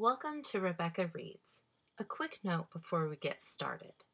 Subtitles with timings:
[0.00, 1.64] Welcome to Rebecca Reads.
[1.98, 4.04] A quick note before we get started.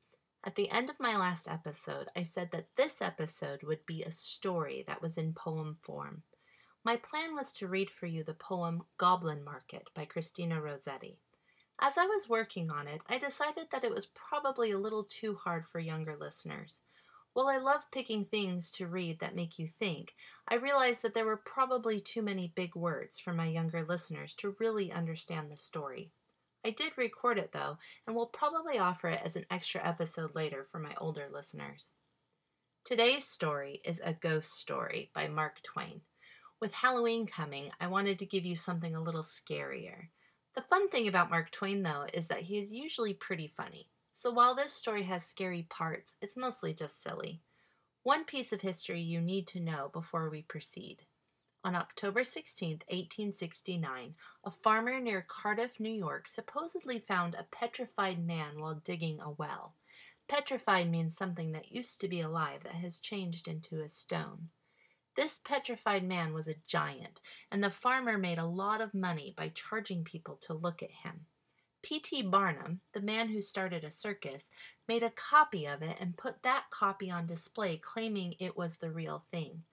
[0.43, 4.11] At the end of my last episode, I said that this episode would be a
[4.11, 6.23] story that was in poem form.
[6.87, 11.19] My plan was to read for you the poem Goblin Market by Christina Rossetti.
[11.79, 15.35] As I was working on it, I decided that it was probably a little too
[15.35, 16.81] hard for younger listeners.
[17.35, 20.15] While I love picking things to read that make you think,
[20.49, 24.55] I realized that there were probably too many big words for my younger listeners to
[24.61, 26.13] really understand the story.
[26.65, 30.65] I did record it though, and will probably offer it as an extra episode later
[30.65, 31.93] for my older listeners.
[32.85, 36.03] Today's story is A Ghost Story by Mark Twain.
[36.61, 40.09] With Halloween coming, I wanted to give you something a little scarier.
[40.55, 43.89] The fun thing about Mark Twain, though, is that he is usually pretty funny.
[44.17, 47.43] So while this story has scary parts, it's mostly just silly.
[48.05, 51.03] One piece of history you need to know before we proceed.
[51.65, 54.15] On October 16, 1869,
[54.45, 59.75] a farmer near Cardiff, New York, supposedly found a petrified man while digging a well.
[60.29, 64.51] Petrified means something that used to be alive that has changed into a stone.
[65.17, 67.21] This petrified man was a giant,
[67.51, 71.27] and the farmer made a lot of money by charging people to look at him.
[71.85, 72.23] P.T.
[72.23, 74.49] Barnum, the man who started a circus,
[74.89, 78.91] made a copy of it and put that copy on display, claiming it was the
[78.91, 79.65] real thing.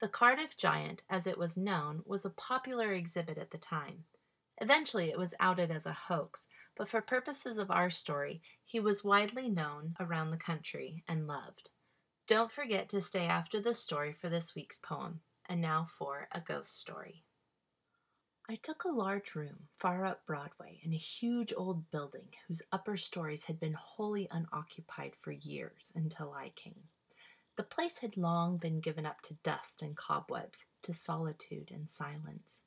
[0.00, 4.04] The Cardiff Giant, as it was known, was a popular exhibit at the time.
[4.60, 9.04] Eventually, it was outed as a hoax, but for purposes of our story, he was
[9.04, 11.70] widely known around the country and loved.
[12.26, 15.20] Don't forget to stay after the story for this week's poem.
[15.48, 17.24] And now for a ghost story.
[18.48, 22.96] I took a large room far up Broadway in a huge old building whose upper
[22.96, 26.88] stories had been wholly unoccupied for years until I came.
[27.56, 32.64] The place had long been given up to dust and cobwebs, to solitude and silence.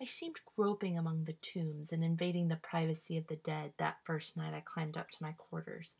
[0.00, 4.36] I seemed groping among the tombs and invading the privacy of the dead that first
[4.36, 5.96] night I climbed up to my quarters.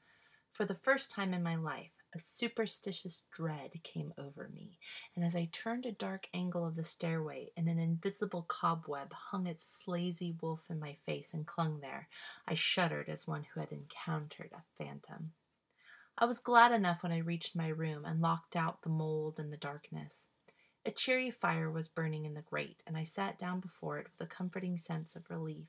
[0.51, 4.79] For the first time in my life, a superstitious dread came over me,
[5.15, 9.47] and as I turned a dark angle of the stairway and an invisible cobweb hung
[9.47, 12.09] its slazy wolf in my face and clung there,
[12.47, 15.33] I shuddered as one who had encountered a phantom.
[16.17, 19.53] I was glad enough when I reached my room and locked out the mold and
[19.53, 20.29] the darkness.
[20.85, 24.27] A cheery fire was burning in the grate, and I sat down before it with
[24.27, 25.67] a comforting sense of relief.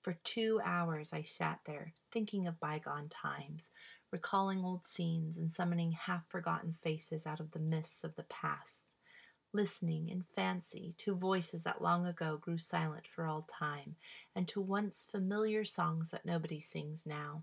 [0.00, 3.72] For two hours I sat there, thinking of bygone times,
[4.10, 8.96] recalling old scenes and summoning half forgotten faces out of the mists of the past,
[9.52, 13.96] listening in fancy to voices that long ago grew silent for all time,
[14.34, 17.42] and to once familiar songs that nobody sings now.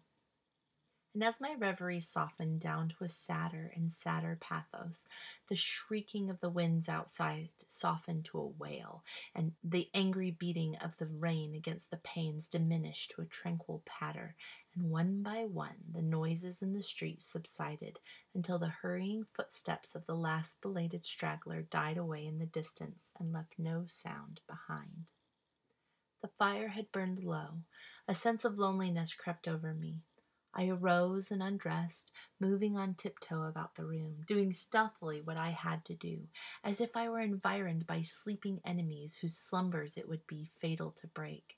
[1.14, 5.06] And as my reverie softened down to a sadder and sadder pathos,
[5.48, 9.04] the shrieking of the winds outside softened to a wail,
[9.36, 14.36] and the angry beating of the rain against the panes diminished to a tranquil patter,
[14.74, 18.00] and one by one the noises in the street subsided
[18.34, 23.32] until the hurrying footsteps of the last belated straggler died away in the distance and
[23.32, 25.12] left no sound behind.
[26.24, 27.60] The fire had burned low.
[28.08, 29.98] A sense of loneliness crept over me.
[30.56, 35.84] I arose and undressed, moving on tiptoe about the room, doing stealthily what I had
[35.86, 36.28] to do,
[36.64, 41.08] as if I were environed by sleeping enemies whose slumbers it would be fatal to
[41.08, 41.58] break.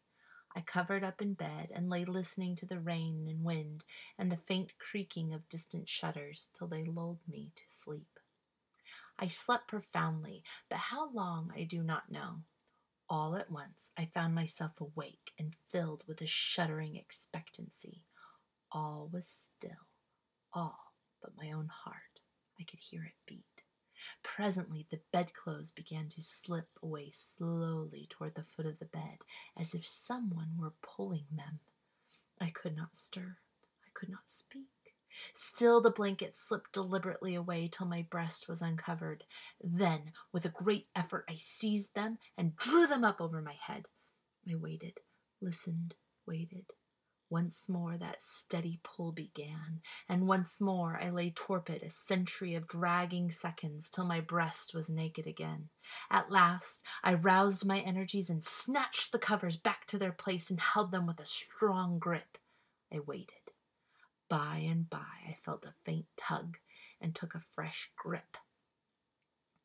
[0.56, 3.84] I covered up in bed and lay listening to the rain and wind
[4.18, 8.20] and the faint creaking of distant shutters till they lulled me to sleep.
[9.20, 12.44] I slept profoundly, but how long I do not know.
[13.10, 18.04] All at once I found myself awake and filled with a shuddering expectancy.
[18.76, 19.88] All was still,
[20.52, 20.92] all
[21.22, 22.20] but my own heart.
[22.60, 23.64] I could hear it beat.
[24.22, 29.20] Presently, the bedclothes began to slip away slowly toward the foot of the bed,
[29.58, 31.62] as if someone were pulling them.
[32.42, 33.38] I could not stir.
[33.86, 34.68] I could not speak.
[35.34, 39.24] Still, the blankets slipped deliberately away till my breast was uncovered.
[39.64, 43.86] Then, with a great effort, I seized them and drew them up over my head.
[44.46, 44.98] I waited,
[45.40, 45.96] listened,
[46.28, 46.74] waited.
[47.30, 52.68] Once more that steady pull began, and once more I lay torpid a century of
[52.68, 55.70] dragging seconds till my breast was naked again.
[56.12, 60.60] At last I roused my energies and snatched the covers back to their place and
[60.60, 62.38] held them with a strong grip.
[62.94, 63.52] I waited.
[64.30, 66.58] By and by I felt a faint tug
[67.02, 68.38] and took a fresh grip.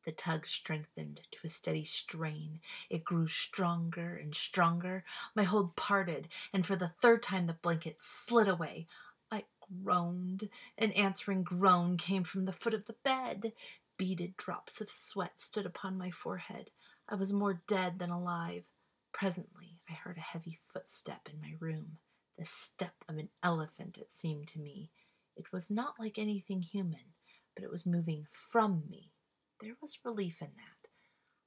[0.05, 2.59] The tug strengthened to a steady strain.
[2.89, 5.03] It grew stronger and stronger.
[5.35, 8.87] My hold parted, and for the third time the blanket slid away.
[9.31, 9.45] I
[9.83, 10.49] groaned.
[10.77, 13.53] An answering groan came from the foot of the bed.
[13.97, 16.71] Beaded drops of sweat stood upon my forehead.
[17.07, 18.65] I was more dead than alive.
[19.11, 21.97] Presently I heard a heavy footstep in my room,
[22.37, 24.89] the step of an elephant, it seemed to me.
[25.35, 27.13] It was not like anything human,
[27.53, 29.11] but it was moving from me.
[29.61, 30.89] There was relief in that.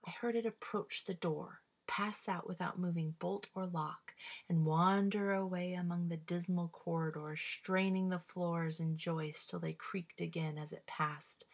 [0.06, 4.14] I heard it approach the door, pass out without moving bolt or lock,
[4.48, 10.20] and wander away among the dismal corridors, straining the floors and joists till they creaked
[10.20, 11.44] again as it passed,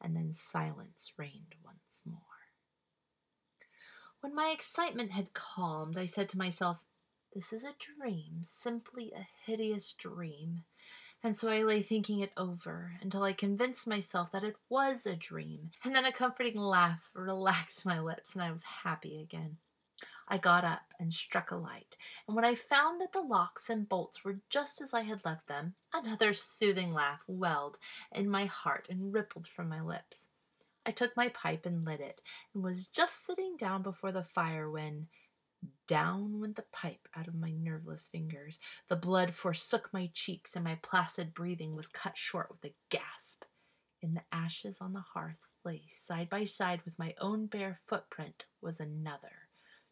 [0.00, 2.18] and then silence reigned once more.
[4.20, 6.82] When my excitement had calmed, I said to myself,
[7.32, 10.64] This is a dream, simply a hideous dream.
[11.22, 15.16] And so I lay thinking it over until I convinced myself that it was a
[15.16, 19.56] dream, and then a comforting laugh relaxed my lips, and I was happy again.
[20.28, 23.88] I got up and struck a light, and when I found that the locks and
[23.88, 27.78] bolts were just as I had left them, another soothing laugh welled
[28.12, 30.28] in my heart and rippled from my lips.
[30.86, 32.22] I took my pipe and lit it,
[32.54, 35.08] and was just sitting down before the fire when
[35.88, 38.60] down went the pipe out of my nerveless fingers.
[38.88, 43.42] The blood forsook my cheeks, and my placid breathing was cut short with a gasp.
[44.00, 48.44] In the ashes on the hearth lay side by side with my own bare footprint
[48.62, 49.48] was another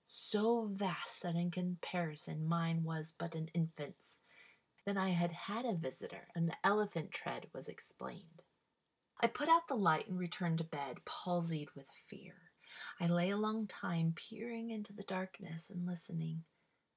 [0.09, 4.19] so vast that in comparison mine was but an infant's.
[4.85, 8.45] Then I had had a visitor, and the elephant tread was explained.
[9.21, 12.36] I put out the light and returned to bed, palsied with fear.
[13.01, 16.45] I lay a long time peering into the darkness and listening.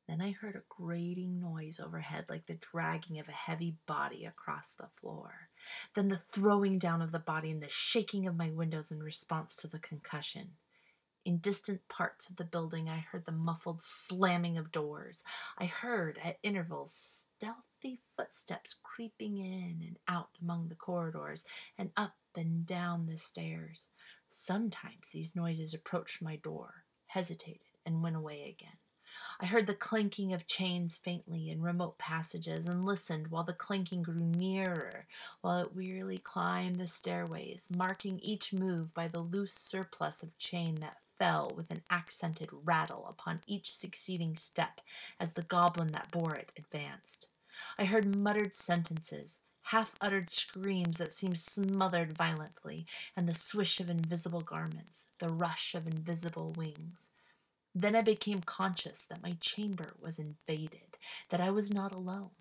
[0.08, 4.74] Then I heard a grating noise overhead, like the dragging of a heavy body across
[4.74, 5.50] the floor.
[5.94, 9.56] Then the throwing down of the body and the shaking of my windows in response
[9.58, 10.54] to the concussion.
[11.26, 15.24] In distant parts of the building, I heard the muffled slamming of doors.
[15.58, 21.46] I heard, at intervals, stealthy footsteps creeping in and out among the corridors
[21.78, 23.90] and up and down the stairs.
[24.30, 28.78] Sometimes these noises approached my door, hesitated, and went away again.
[29.40, 34.04] I heard the clanking of chains faintly in remote passages and listened while the clanking
[34.04, 35.08] grew nearer,
[35.42, 40.76] while it wearily climbed the stairways, marking each move by the loose surplus of chain
[40.82, 44.80] that fell with an accented rattle upon each succeeding step
[45.20, 47.28] as the goblin that bore it advanced.
[47.78, 52.86] I heard muttered sentences, half uttered screams that seemed smothered violently,
[53.16, 57.10] and the swish of invisible garments, the rush of invisible wings.
[57.76, 60.98] Then I became conscious that my chamber was invaded,
[61.30, 62.32] that I was not alone.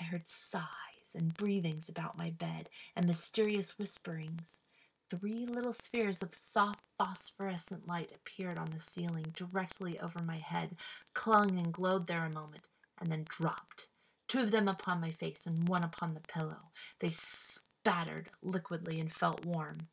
[0.00, 4.60] I heard sighs and breathings about my bed, and mysterious whisperings.
[5.08, 10.76] Three little spheres of soft phosphorescent light appeared on the ceiling directly over my head,
[11.14, 13.88] clung and glowed there a moment, and then dropped.
[14.32, 16.70] Two of them upon my face and one upon the pillow.
[17.00, 19.88] They spattered liquidly and felt warm.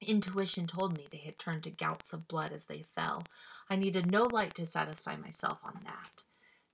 [0.00, 3.24] Intuition told me they had turned to gouts of blood as they fell.
[3.68, 6.22] I needed no light to satisfy myself on that.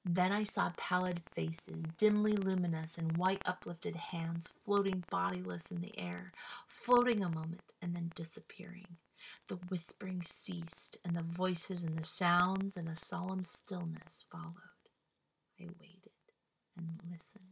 [0.04, 5.98] Then I saw pallid faces, dimly luminous, and white uplifted hands floating bodiless in the
[5.98, 6.30] air,
[6.68, 8.98] floating a moment and then disappearing.
[9.48, 14.54] The whispering ceased, and the voices and the sounds and a solemn stillness followed.
[15.60, 16.12] I waited
[16.76, 17.42] and listened.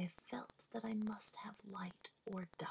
[0.00, 2.66] I felt that I must have light or die.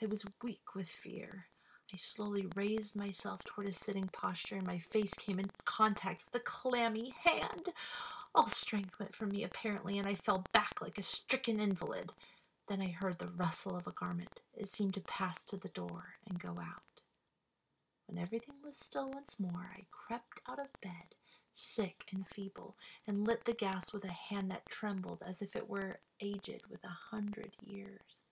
[0.00, 1.46] I was weak with fear.
[1.92, 6.40] I slowly raised myself toward a sitting posture, and my face came in contact with
[6.40, 7.68] a clammy hand.
[8.34, 12.12] All strength went from me, apparently, and I fell back like a stricken invalid.
[12.68, 14.40] Then I heard the rustle of a garment.
[14.54, 17.02] It seemed to pass to the door and go out.
[18.06, 21.15] When everything was still once more, I crept out of bed,
[21.56, 25.68] sick and feeble, and lit the gas with a hand that trembled as if it
[25.68, 28.22] were aged with a hundred years.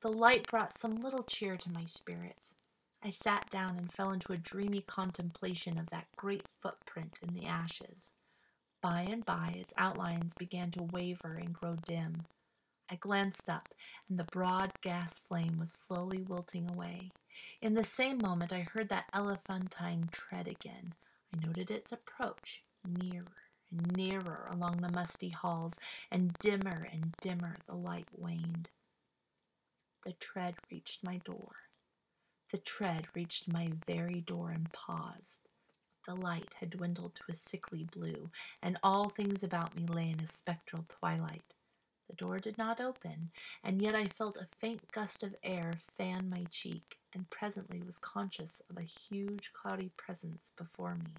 [0.00, 2.54] The light brought some little cheer to my spirits.
[3.02, 7.46] I sat down and fell into a dreamy contemplation of that great footprint in the
[7.46, 8.12] ashes.
[8.80, 12.24] By and by, its outlines began to waver and grow dim.
[12.90, 13.70] I glanced up,
[14.08, 17.12] and the broad gas flame was slowly wilting away.
[17.62, 20.92] In the same moment, I heard that elephantine tread again.
[21.34, 25.78] I noted its approach, nearer and nearer along the musty halls,
[26.10, 28.70] and dimmer and dimmer the light waned.
[30.04, 31.56] The tread reached my door.
[32.50, 35.48] The tread reached my very door and paused.
[36.06, 38.30] The light had dwindled to a sickly blue,
[38.62, 41.54] and all things about me lay in a spectral twilight.
[42.08, 43.30] The door did not open,
[43.62, 47.98] and yet I felt a faint gust of air fan my cheek, and presently was
[47.98, 51.14] conscious of a huge cloudy presence before me.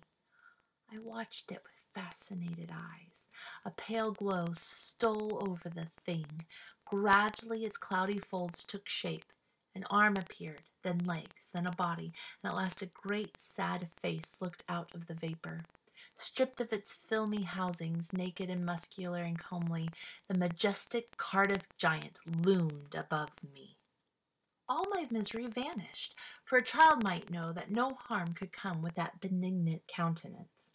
[0.92, 3.28] I watched it with fascinated eyes.
[3.66, 6.46] A pale glow stole over the thing.
[6.86, 9.34] Gradually its cloudy folds took shape,
[9.74, 12.14] an arm appeared, then legs, then a body,
[12.44, 15.64] and at last a great sad face looked out of the vapor.
[16.14, 19.90] Stripped of its filmy housings, naked and muscular and comely,
[20.28, 23.78] the majestic Cardiff giant loomed above me.
[24.68, 28.96] All my misery vanished, for a child might know that no harm could come with
[28.96, 30.74] that benignant countenance.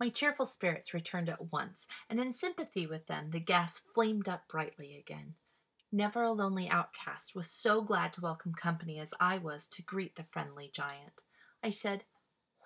[0.00, 4.48] My cheerful spirits returned at once, and in sympathy with them, the gas flamed up
[4.48, 5.34] brightly again.
[5.92, 10.16] Never a lonely outcast was so glad to welcome company as I was to greet
[10.16, 11.22] the friendly giant.
[11.62, 12.04] I said,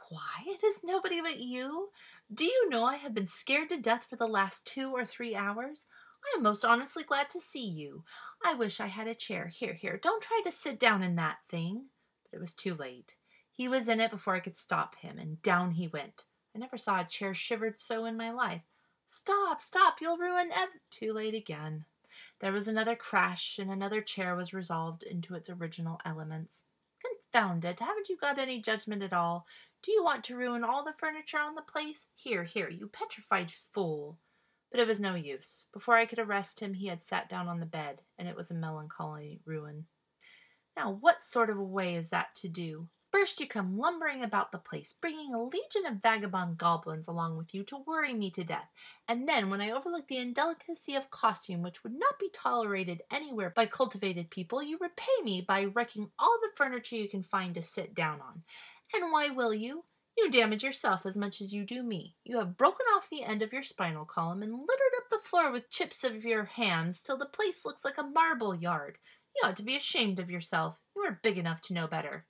[0.09, 1.91] Why, it is nobody but you.
[2.33, 5.35] Do you know I have been scared to death for the last two or three
[5.35, 5.87] hours?
[6.25, 8.05] I am most honestly glad to see you.
[8.45, 9.49] I wish I had a chair.
[9.49, 11.87] Here, here, don't try to sit down in that thing.
[12.25, 13.17] But it was too late.
[13.51, 16.25] He was in it before I could stop him, and down he went.
[16.55, 18.63] I never saw a chair shivered so in my life.
[19.07, 21.85] Stop, stop, you'll ruin ev- Too late again.
[22.41, 26.65] There was another crash, and another chair was resolved into its original elements.
[27.35, 29.45] Confound it, haven't you got any judgment at all?
[29.83, 32.07] Do you want to ruin all the furniture on the place?
[32.15, 34.21] Here, here, you petrified fool.
[34.71, 35.67] But it was no use.
[35.73, 38.53] Before I could arrest him, he had sat down on the bed, and it was
[38.53, 39.87] a melancholy ruin.
[40.77, 42.89] Now, what sort of a way is that to do?
[43.15, 47.55] First, you come lumbering about the place, bringing a legion of vagabond goblins along with
[47.55, 48.73] you to worry me to death.
[49.07, 53.51] And then, when I overlook the indelicacy of costume which would not be tolerated anywhere
[53.51, 57.63] by cultivated people, you repay me by wrecking all the furniture you can find to
[57.63, 58.43] sit down on.
[58.93, 59.85] And why will you?
[60.19, 62.17] You damage yourself as much as you do me.
[62.25, 65.53] You have broken off the end of your spinal column and littered up the floor
[65.53, 68.99] with chips of your hands till the place looks like a marble yard.
[69.37, 70.81] You ought to be ashamed of yourself.
[70.97, 72.27] You are big enough to know better.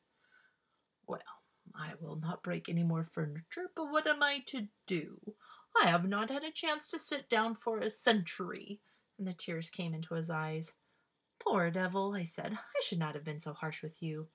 [2.04, 5.34] Will not break any more furniture, but what am I to do?
[5.80, 8.80] I have not had a chance to sit down for a century.
[9.18, 10.74] And the tears came into his eyes.
[11.40, 12.52] Poor devil, I said.
[12.52, 14.28] I should not have been so harsh with you.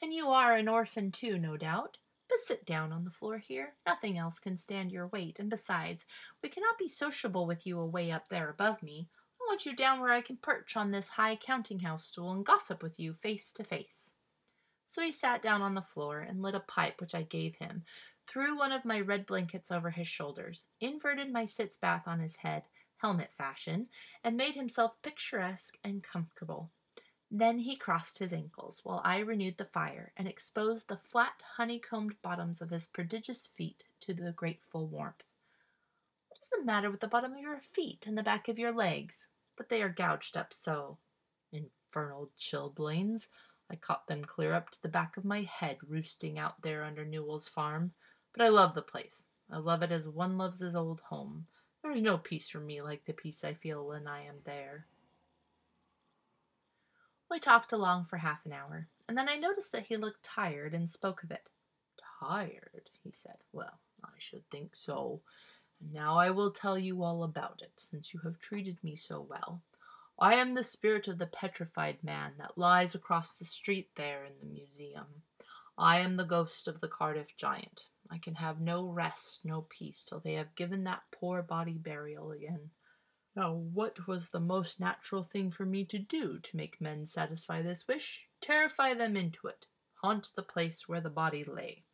[0.00, 1.98] And you are an orphan too, no doubt.
[2.28, 3.74] But sit down on the floor here.
[3.86, 6.06] Nothing else can stand your weight, and besides,
[6.42, 9.08] we cannot be sociable with you away up there above me.
[9.40, 12.44] I want you down where I can perch on this high counting house stool and
[12.44, 14.14] gossip with you face to face.
[14.86, 17.84] So he sat down on the floor and lit a pipe which I gave him,
[18.26, 22.36] threw one of my red blankets over his shoulders, inverted my sitz bath on his
[22.36, 22.62] head,
[22.98, 23.88] helmet fashion,
[24.24, 26.70] and made himself picturesque and comfortable.
[27.30, 32.22] Then he crossed his ankles, while I renewed the fire and exposed the flat, honeycombed
[32.22, 35.24] bottoms of his prodigious feet to the grateful warmth.
[36.28, 38.72] What is the matter with the bottom of your feet and the back of your
[38.72, 39.28] legs,
[39.58, 40.98] that they are gouged up so?
[41.52, 43.26] Infernal chilblains!
[43.70, 47.04] I caught them clear up to the back of my head, roosting out there under
[47.04, 47.92] Newell's farm.
[48.32, 49.26] But I love the place.
[49.50, 51.46] I love it as one loves his old home.
[51.82, 54.86] There is no peace for me like the peace I feel when I am there.
[57.30, 60.74] We talked along for half an hour, and then I noticed that he looked tired
[60.74, 61.50] and spoke of it.
[62.20, 63.38] Tired, he said.
[63.52, 65.22] Well, I should think so.
[65.80, 69.20] And now I will tell you all about it, since you have treated me so
[69.20, 69.62] well.
[70.18, 74.32] I am the spirit of the petrified man that lies across the street there in
[74.40, 75.24] the museum.
[75.76, 77.82] I am the ghost of the Cardiff giant.
[78.10, 82.30] I can have no rest, no peace, till they have given that poor body burial
[82.30, 82.70] again.
[83.34, 87.60] Now, what was the most natural thing for me to do to make men satisfy
[87.60, 88.26] this wish?
[88.40, 89.66] Terrify them into it,
[90.00, 91.84] haunt the place where the body lay.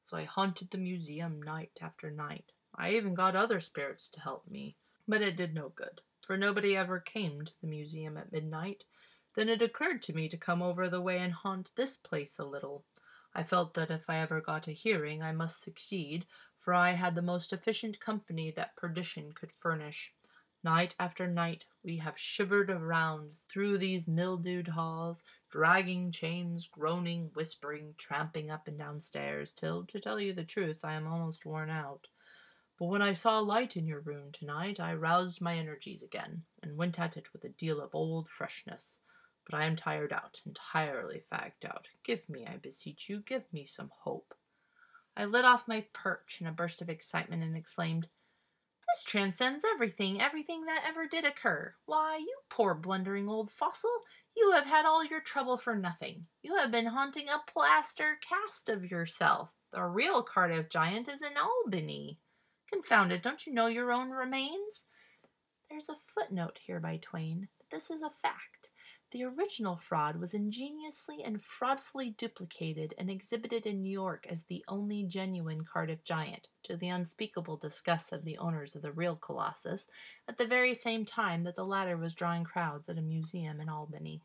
[0.00, 2.52] So I haunted the museum night after night.
[2.74, 4.76] I even got other spirits to help me,
[5.06, 6.00] but it did no good
[6.30, 8.84] for nobody ever came to the museum at midnight.
[9.34, 12.44] Then it occurred to me to come over the way and haunt this place a
[12.44, 12.84] little.
[13.34, 17.16] I felt that if I ever got a hearing, I must succeed, for I had
[17.16, 20.12] the most efficient company that perdition could furnish.
[20.62, 27.94] Night after night we have shivered around through these mildewed halls, dragging chains, groaning, whispering,
[27.98, 31.70] tramping up and down stairs, till, to tell you the truth, I am almost worn
[31.70, 32.06] out.
[32.80, 36.78] But when I saw light in your room tonight, I roused my energies again, and
[36.78, 39.02] went at it with a deal of old freshness.
[39.44, 41.88] But I am tired out, entirely fagged out.
[42.02, 44.34] Give me, I beseech you, give me some hope.
[45.14, 48.08] I lit off my perch in a burst of excitement and exclaimed,
[48.88, 51.74] This transcends everything, everything that ever did occur.
[51.84, 53.90] Why, you poor blundering old fossil,
[54.34, 56.28] you have had all your trouble for nothing.
[56.42, 59.54] You have been haunting a plaster cast of yourself.
[59.70, 62.18] The real Cardiff giant is in Albany.
[62.72, 64.86] Confound it, don't you know your own remains?
[65.68, 68.70] There's a footnote here by Twain, but this is a fact.
[69.10, 74.64] The original fraud was ingeniously and fraudfully duplicated and exhibited in New York as the
[74.68, 79.88] only genuine Cardiff giant, to the unspeakable disgust of the owners of the real Colossus,
[80.28, 83.68] at the very same time that the latter was drawing crowds at a museum in
[83.68, 84.22] Albany.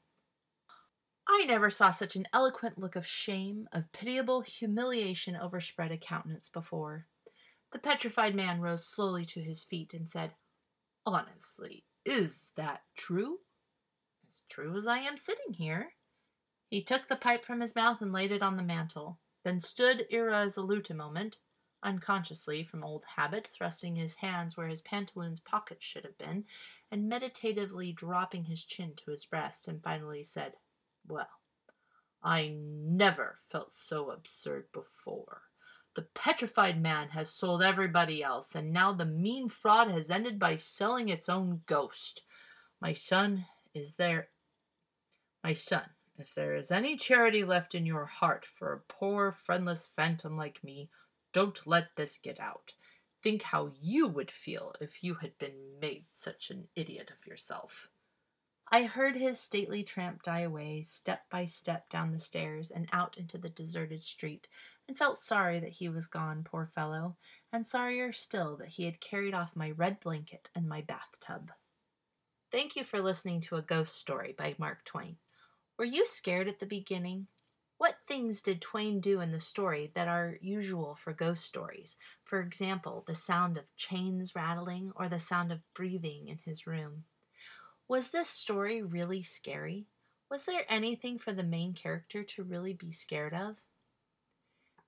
[1.28, 6.50] I never saw such an eloquent look of shame, of pitiable humiliation overspread a countenance
[6.50, 7.08] before.
[7.72, 10.36] The petrified man rose slowly to his feet and said,
[11.06, 13.40] Honestly, is that true?
[14.28, 15.94] As true as I am sitting here.
[16.70, 20.08] He took the pipe from his mouth and laid it on the mantel, then stood
[20.10, 21.38] irresolute a moment,
[21.84, 26.46] unconsciously from old habit, thrusting his hands where his pantaloons' pockets should have been,
[26.92, 30.54] and meditatively dropping his chin to his breast, and finally said,
[31.08, 31.30] Well,
[32.24, 35.44] I never felt so absurd before.
[35.96, 40.58] The petrified man has sold everybody else, and now the mean fraud has ended by
[40.58, 42.22] selling its own ghost.
[42.82, 44.30] My son, is there.
[45.44, 45.84] My son,
[46.18, 50.64] if there is any charity left in your heart for a poor, friendless phantom like
[50.64, 50.90] me,
[51.34, 52.74] don't let this get out.
[53.22, 57.90] Think how you would feel if you had been made such an idiot of yourself.
[58.72, 63.18] I heard his stately tramp die away, step by step down the stairs and out
[63.18, 64.48] into the deserted street,
[64.88, 67.18] and felt sorry that he was gone, poor fellow,
[67.52, 71.52] and sorrier still that he had carried off my red blanket and my bathtub.
[72.52, 75.18] Thank you for listening to A Ghost Story by Mark Twain.
[75.78, 77.28] Were you scared at the beginning?
[77.78, 81.98] What things did Twain do in the story that are usual for ghost stories?
[82.24, 87.04] For example, the sound of chains rattling or the sound of breathing in his room.
[87.90, 89.88] Was this story really scary?
[90.32, 93.58] Was there anything for the main character to really be scared of?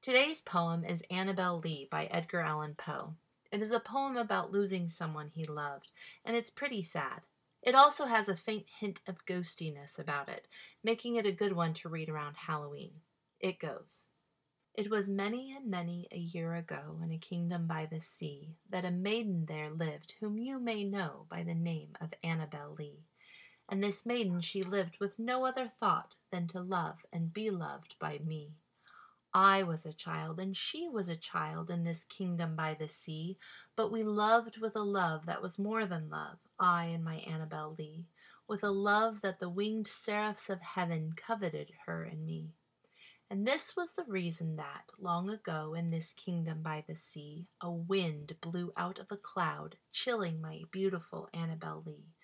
[0.07, 3.15] Today's poem is Annabel Lee by Edgar Allan Poe.
[3.51, 5.91] It is a poem about losing someone he loved,
[6.23, 7.23] and it's pretty sad.
[7.61, 10.47] It also has a faint hint of ghostiness about it,
[10.81, 13.01] making it a good one to read around Halloween.
[13.41, 14.05] It goes.
[14.73, 18.85] It was many and many a year ago, in a kingdom by the sea, that
[18.85, 23.03] a maiden there lived whom you may know by the name of Annabel Lee.
[23.67, 27.95] And this maiden she lived with no other thought than to love and be loved
[27.99, 28.53] by me.
[29.39, 33.37] I was a child, and she was a child in this kingdom by the sea,
[33.75, 37.75] but we loved with a love that was more than love, I and my Annabel
[37.77, 38.07] Lee,
[38.47, 42.53] with a love that the winged seraphs of heaven coveted her and me.
[43.29, 47.69] And this was the reason that, long ago in this kingdom by the sea, a
[47.69, 52.15] wind blew out of a cloud, chilling my beautiful Annabel Lee,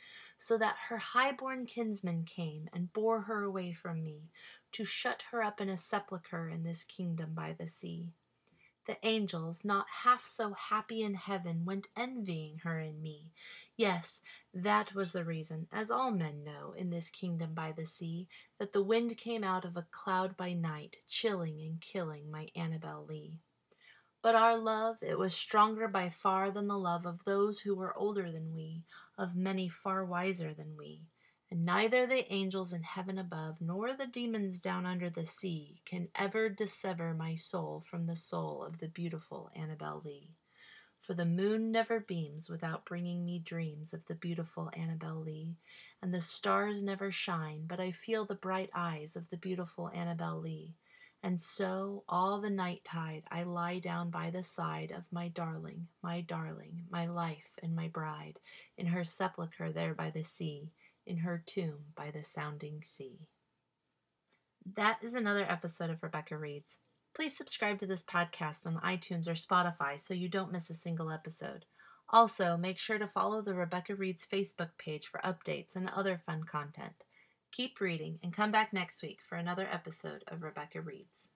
[0.44, 4.30] so that her high-born kinsman came and bore her away from me,
[4.74, 8.12] to shut her up in a sepulchre in this kingdom by the sea.
[8.86, 13.32] The angels, not half so happy in heaven, went envying her and me.
[13.78, 14.22] Yes,
[14.54, 18.28] that was the reason, as all men know, in this kingdom by the sea,
[18.60, 23.06] that the wind came out of a cloud by night, chilling and killing my Annabel
[23.08, 23.40] Lee.
[24.24, 27.96] But our love, it was stronger by far than the love of those who were
[27.96, 31.02] older than we, of many far wiser than we
[31.54, 36.08] and neither the angels in heaven above nor the demons down under the sea can
[36.16, 40.32] ever dissever my soul from the soul of the beautiful Annabel Lee.
[40.98, 45.58] For the moon never beams without bringing me dreams of the beautiful Annabel Lee,
[46.02, 50.40] and the stars never shine but I feel the bright eyes of the beautiful Annabel
[50.40, 50.74] Lee.
[51.26, 55.88] And so, all the night tide, I lie down by the side of my darling,
[56.02, 58.42] my darling, my life and my bride,
[58.78, 60.74] in her sepulchre there by the sea,
[61.06, 63.30] in her tomb by the sounding sea.
[64.76, 66.80] That is another episode of Rebecca Reads.
[67.16, 71.10] Please subscribe to this podcast on iTunes or Spotify so you don't miss a single
[71.10, 71.66] episode.
[72.10, 76.44] Also, make sure to follow the Rebecca Reads Facebook page for updates and other fun
[76.44, 77.06] content.
[77.54, 81.30] Keep reading and come back next week for another episode of Rebecca Reads.